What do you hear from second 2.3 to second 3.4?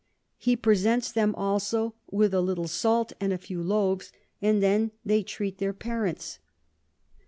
a little Salt and a